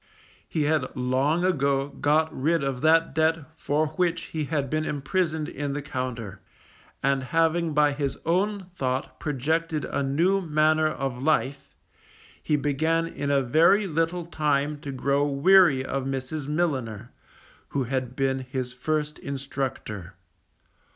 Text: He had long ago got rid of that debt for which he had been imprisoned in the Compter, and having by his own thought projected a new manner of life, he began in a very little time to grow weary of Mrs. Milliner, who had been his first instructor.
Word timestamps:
He 0.49 0.63
had 0.63 0.95
long 0.95 1.45
ago 1.45 1.89
got 1.89 2.35
rid 2.35 2.63
of 2.63 2.81
that 2.81 3.13
debt 3.13 3.45
for 3.55 3.85
which 3.85 4.23
he 4.33 4.45
had 4.45 4.67
been 4.67 4.83
imprisoned 4.83 5.47
in 5.47 5.73
the 5.73 5.81
Compter, 5.83 6.39
and 7.03 7.21
having 7.25 7.75
by 7.75 7.91
his 7.91 8.17
own 8.25 8.65
thought 8.73 9.19
projected 9.19 9.85
a 9.85 10.01
new 10.01 10.41
manner 10.41 10.87
of 10.87 11.21
life, 11.21 11.75
he 12.41 12.55
began 12.55 13.05
in 13.05 13.29
a 13.29 13.43
very 13.43 13.85
little 13.85 14.25
time 14.25 14.79
to 14.79 14.91
grow 14.91 15.23
weary 15.27 15.85
of 15.85 16.05
Mrs. 16.05 16.47
Milliner, 16.47 17.11
who 17.67 17.83
had 17.83 18.15
been 18.15 18.39
his 18.39 18.73
first 18.73 19.19
instructor. 19.19 20.15